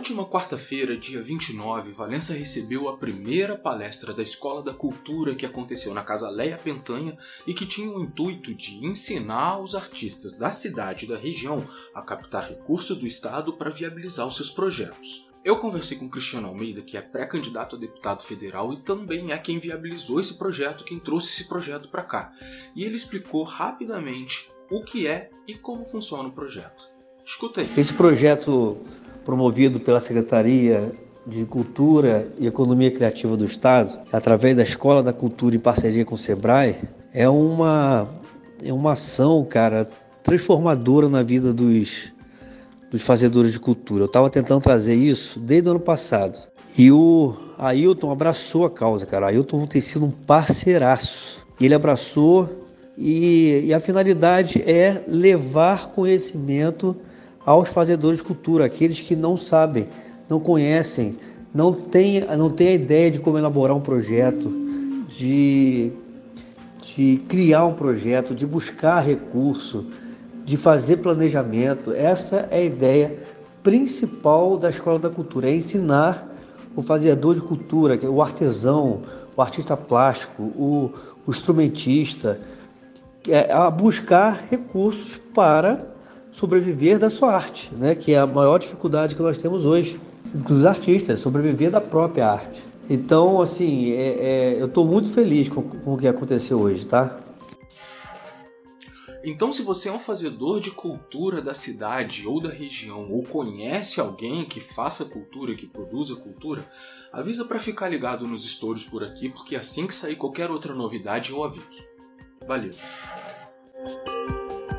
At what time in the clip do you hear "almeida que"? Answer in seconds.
16.48-16.96